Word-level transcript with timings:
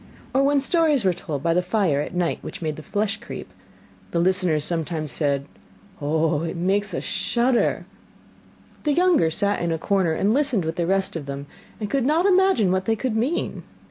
Or 0.33 0.41
when 0.41 0.59
stories 0.59 1.05
were 1.05 1.13
told 1.13 1.43
by 1.43 1.53
the 1.53 1.61
fire 1.61 2.01
at 2.01 2.15
night 2.15 2.39
which 2.41 2.59
made 2.59 2.75
the 2.75 2.81
flesh 2.81 3.17
creep, 3.17 3.53
the 4.09 4.17
listeners 4.19 4.63
sometimes 4.63 5.11
said: 5.11 5.45
'Oh, 6.01 6.41
it 6.41 6.55
makes 6.57 6.95
us 6.95 7.03
shudder!' 7.03 7.85
The 8.83 8.93
younger 8.93 9.29
sat 9.29 9.61
in 9.61 9.71
a 9.71 9.77
corner 9.77 10.13
and 10.13 10.33
listened 10.33 10.65
with 10.65 10.77
the 10.77 10.87
rest 10.87 11.15
of 11.15 11.27
them, 11.27 11.45
and 11.79 11.87
could 11.87 12.03
not 12.03 12.25
imagine 12.25 12.71
what 12.71 12.85
they 12.85 12.95
could 12.95 13.15
mean. 13.15 13.61